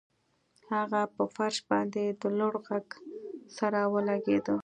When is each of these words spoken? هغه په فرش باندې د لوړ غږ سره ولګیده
هغه 0.73 1.01
په 1.15 1.23
فرش 1.35 1.57
باندې 1.69 2.03
د 2.21 2.23
لوړ 2.37 2.53
غږ 2.67 2.87
سره 3.57 3.79
ولګیده 3.93 4.55